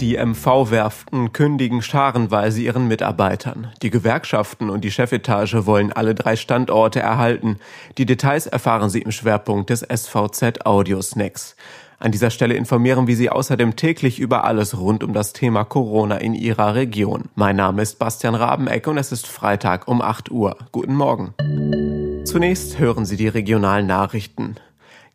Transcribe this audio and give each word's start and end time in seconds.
Die 0.00 0.16
MV-Werften 0.16 1.32
kündigen 1.32 1.82
scharenweise 1.82 2.62
ihren 2.62 2.86
Mitarbeitern. 2.86 3.72
Die 3.82 3.90
Gewerkschaften 3.90 4.70
und 4.70 4.84
die 4.84 4.92
Chefetage 4.92 5.66
wollen 5.66 5.92
alle 5.92 6.14
drei 6.14 6.36
Standorte 6.36 7.00
erhalten. 7.00 7.58
Die 7.98 8.06
Details 8.06 8.46
erfahren 8.46 8.90
Sie 8.90 9.02
im 9.02 9.10
Schwerpunkt 9.10 9.70
des 9.70 9.80
SVZ 9.80 10.64
Audio 10.64 11.02
Snacks. 11.02 11.56
An 11.98 12.12
dieser 12.12 12.30
Stelle 12.30 12.54
informieren 12.54 13.08
wir 13.08 13.16
Sie 13.16 13.28
außerdem 13.28 13.74
täglich 13.74 14.20
über 14.20 14.44
alles 14.44 14.78
rund 14.78 15.02
um 15.02 15.14
das 15.14 15.32
Thema 15.32 15.64
Corona 15.64 16.18
in 16.18 16.34
Ihrer 16.34 16.76
Region. 16.76 17.24
Mein 17.34 17.56
Name 17.56 17.82
ist 17.82 17.98
Bastian 17.98 18.36
Rabeneck 18.36 18.86
und 18.86 18.98
es 18.98 19.10
ist 19.10 19.26
Freitag 19.26 19.88
um 19.88 20.00
8 20.00 20.30
Uhr. 20.30 20.56
Guten 20.70 20.94
Morgen. 20.94 21.34
Zunächst 22.24 22.78
hören 22.78 23.04
Sie 23.04 23.16
die 23.16 23.26
regionalen 23.26 23.88
Nachrichten. 23.88 24.54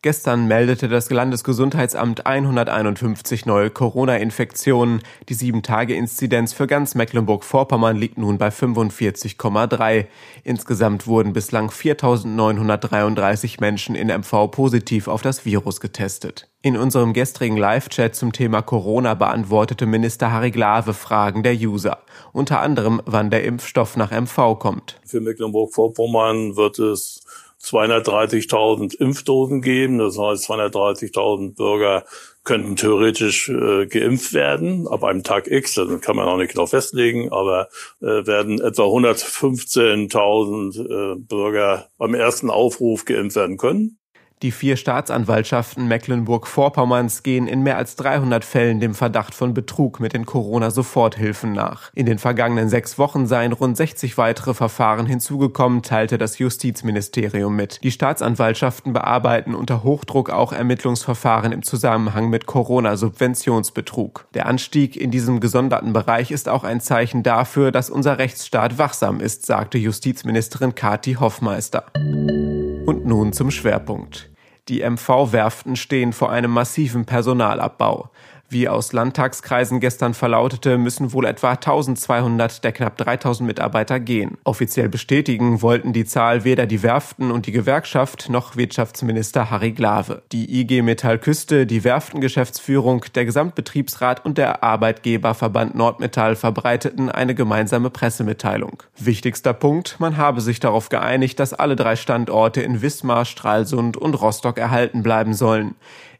Gestern 0.04 0.48
meldete 0.50 0.90
das 0.90 1.10
Landesgesundheitsamt 1.10 2.26
151 2.26 3.46
neue 3.46 3.70
Corona-Infektionen. 3.70 5.02
Die 5.30 5.36
7-Tage-Inzidenz 5.36 6.52
für 6.52 6.68
ganz 6.68 6.94
Mecklenburg-Vorpommern 6.94 7.96
liegt 7.96 8.18
nun 8.18 8.38
bei 8.38 8.50
45,3. 8.50 10.08
Insgesamt 10.44 11.08
wurden 11.08 11.32
bislang 11.32 11.70
4.933 11.70 13.62
Menschen 13.62 13.96
in 13.96 14.10
MV 14.10 14.52
positiv 14.52 15.08
auf 15.08 15.22
das 15.22 15.46
Virus 15.46 15.80
getestet. 15.80 16.50
In 16.62 16.76
unserem 16.76 17.14
gestrigen 17.14 17.56
Live-Chat 17.56 18.14
zum 18.14 18.34
Thema 18.34 18.62
Corona 18.62 19.14
beantwortete 19.14 19.86
Minister 19.86 20.34
Harry 20.34 20.52
Glawe 20.52 20.94
Fragen 20.94 21.44
der 21.44 21.56
User. 21.56 22.00
Unter 22.34 22.60
anderem, 22.60 23.02
wann 23.06 23.30
der 23.30 23.46
Impfstoff 23.46 23.96
nach 23.96 24.12
MV 24.12 24.60
kommt. 24.60 25.00
Für 25.06 25.22
Mecklenburg-Vorpommern 25.22 26.58
wird 26.58 26.78
es 26.80 27.24
230.000 27.64 29.00
Impfdosen 29.00 29.62
geben. 29.62 30.00
Das 30.00 30.20
heißt, 30.20 30.50
230.000 30.50 31.56
Bürger 31.56 32.04
könnten 32.44 32.76
theoretisch 32.76 33.48
äh, 33.50 33.88
geimpft 33.88 34.34
werden 34.34 34.86
ab 34.88 35.06
einem 35.06 35.24
Tag 35.24 35.48
X. 35.48 35.76
Das 35.76 36.02
kann 36.02 36.18
man 36.18 36.28
auch 36.28 36.38
nicht 36.38 36.52
genau 36.52 36.66
festlegen, 36.66 37.32
aber 37.32 37.70
äh, 38.02 38.28
werden 38.28 38.60
etwa 38.60 38.84
115.000 38.84 41.14
äh, 41.14 41.16
Bürger 41.20 41.88
beim 41.98 42.14
ersten 42.14 42.50
Aufruf 42.50 43.06
geimpft 43.06 43.38
werden 43.38 43.56
können. 43.58 43.98
Die 44.44 44.52
vier 44.52 44.76
Staatsanwaltschaften 44.76 45.88
Mecklenburg-Vorpommerns 45.88 47.24
gehen 47.24 47.48
in 47.48 47.64
mehr 47.64 47.78
als 47.78 47.96
300 47.96 48.44
Fällen 48.44 48.82
dem 48.82 48.94
Verdacht 48.94 49.34
von 49.34 49.54
Betrug 49.54 50.02
mit 50.02 50.12
den 50.12 50.26
Corona-Soforthilfen 50.26 51.54
nach. 51.54 51.92
In 51.96 52.06
den 52.06 52.20
vergangenen 52.20 52.68
sechs 52.68 52.98
Wochen 52.98 53.26
seien 53.26 53.54
rund 53.54 53.78
60 53.78 54.18
weitere 54.18 54.54
Verfahren 54.54 55.06
hinzugekommen, 55.06 55.82
teilte 55.82 56.18
das 56.18 56.40
Justizministerium 56.40 57.56
mit. 57.56 57.82
Die 57.84 57.92
Staatsanwaltschaften 57.92 58.92
bearbeiten 58.92 59.56
unter 59.56 59.82
Hochdruck 59.82 60.30
auch 60.30 60.52
Ermittlungsverfahren 60.52 61.54
im 61.54 61.64
Zusammenhang 61.64 62.30
mit 62.30 62.46
Corona-Subventionsbetrug. 62.46 64.26
Der 64.34 64.48
Anstieg 64.48 64.98
in 64.98 65.10
diesem 65.10 65.40
gesonderten 65.40 65.94
Bereich 65.94 66.32
ist 66.32 66.50
auch 66.50 66.66
ein 66.66 66.82
Zeichen 66.82 67.24
dafür, 67.24 67.72
dass 67.72 67.90
unser 67.90 68.18
Rechtsstaat 68.18 68.78
wachsam 68.78 69.22
ist, 69.22 69.46
sagte 69.46 69.78
Justizministerin 69.78 70.76
Kati 70.76 71.14
Hoffmeister. 71.14 71.86
Und 71.96 73.06
nun 73.06 73.32
zum 73.32 73.50
Schwerpunkt. 73.50 74.33
Die 74.70 74.82
MV-Werften 74.82 75.76
stehen 75.76 76.14
vor 76.14 76.32
einem 76.32 76.52
massiven 76.52 77.06
Personalabbau. 77.06 78.10
Wie 78.54 78.70
aus 78.70 78.94
Landtagskreisen 78.94 79.80
gestern 79.80 80.14
verlautete, 80.14 80.78
müssen 80.78 81.12
wohl 81.12 81.26
etwa 81.26 81.54
1200 81.54 82.64
der 82.64 82.72
knapp 82.72 82.98
3000 82.98 83.48
Mitarbeiter 83.48 84.00
gehen. 84.00 84.38
Offiziell 84.44 84.90
bestätigen 84.90 85.64
wollten 85.64 85.92
die 85.92 86.06
Zahl 86.06 86.44
weder 86.44 86.68
die 86.68 86.84
Werften 86.84 87.32
und 87.32 87.48
die 87.48 87.52
Gewerkschaft 87.52 88.30
noch 88.30 88.56
Wirtschaftsminister 88.56 89.50
Harry 89.50 89.72
Glawe. 89.72 90.22
Die 90.32 90.62
IG 90.62 90.84
Metall 90.84 91.18
Küste, 91.18 91.66
die 91.66 91.84
Werftengeschäftsführung, 91.84 93.04
der 93.16 93.26
Gesamtbetriebsrat 93.26 94.24
und 94.24 94.38
der 94.38 94.62
Arbeitgeberverband 94.62 95.74
Nordmetall 95.74 96.36
verbreiteten 96.36 97.10
eine 97.10 97.34
gemeinsame 97.34 97.90
Pressemitteilung. 97.90 98.84
Wichtigster 99.00 99.54
Punkt, 99.54 99.96
man 100.00 100.18
habe 100.18 100.42
sich 100.42 100.60
darauf 100.60 100.90
geeinigt, 100.90 101.40
dass 101.40 101.56
alle 101.56 101.76
drei 101.76 101.96
Standorte 101.96 102.62
in 102.62 102.84
Wismar, 102.84 103.26
Stralsund 103.26 103.98
und 103.98 104.14
Rostock 104.14 104.60
erhalten 104.60 105.02
bleiben 105.02 105.34
sollen. 105.34 105.74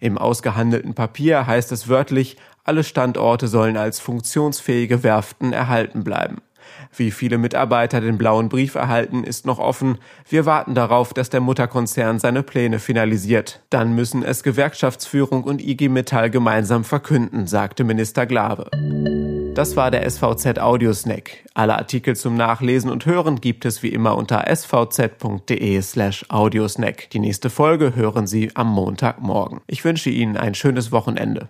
Im 0.04 0.18
ausgehandelten 0.18 0.96
Papier 0.96 1.48
heißt 1.48 1.72
es 1.72 1.88
wörtlich, 1.88 2.36
alle 2.66 2.84
Standorte 2.84 3.48
sollen 3.48 3.78
als 3.78 4.02
funktionsfähige 4.02 5.02
Werften 5.02 5.54
erhalten 5.54 6.04
bleiben. 6.04 6.42
Wie 6.94 7.10
viele 7.10 7.38
Mitarbeiter 7.38 8.02
den 8.02 8.18
blauen 8.18 8.50
Brief 8.50 8.76
erhalten, 8.76 9.24
ist 9.24 9.46
noch 9.46 9.60
offen. 9.60 10.00
Wir 10.28 10.46
warten 10.46 10.76
darauf, 10.76 11.14
dass 11.14 11.30
der 11.30 11.40
Mutterkonzern 11.40 12.20
seine 12.20 12.44
Pläne 12.44 12.80
finalisiert. 12.80 13.62
Dann 13.70 13.96
müssen 13.96 14.24
es 14.24 14.44
Gewerkschaftsführung 14.44 15.46
und 15.46 15.62
IG 15.62 15.88
Metall 15.88 16.30
gemeinsam 16.30 16.84
verkünden, 16.84 17.48
sagte 17.48 17.86
Minister 17.86 18.26
Glawe. 18.26 18.70
Das 19.54 19.76
war 19.76 19.92
der 19.92 20.10
SVZ 20.10 20.58
Audiosnack. 20.58 21.46
Alle 21.54 21.78
Artikel 21.78 22.16
zum 22.16 22.36
Nachlesen 22.36 22.90
und 22.90 23.06
Hören 23.06 23.40
gibt 23.40 23.66
es 23.66 23.84
wie 23.84 23.90
immer 23.90 24.18
unter 24.18 24.46
svz.de 24.48 25.82
slash 25.84 26.26
audiosnack. 26.30 27.12
Die 27.12 27.20
nächste 27.20 27.52
Folge 27.52 27.96
hören 27.96 28.26
Sie 28.26 28.50
am 28.56 28.70
Montagmorgen. 28.72 29.62
Ich 29.68 29.86
wünsche 29.86 30.10
Ihnen 30.10 30.38
ein 30.38 30.56
schönes 30.56 30.92
Wochenende. 30.92 31.50